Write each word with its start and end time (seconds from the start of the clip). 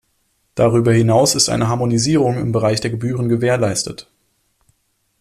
Darüber 0.55 0.91
hinaus 0.93 1.35
ist 1.35 1.47
eine 1.47 1.67
Harmonisierung 1.67 2.35
im 2.39 2.51
Bereich 2.51 2.81
der 2.81 2.89
Gebühren 2.89 3.29
gewährleistet. 3.29 4.09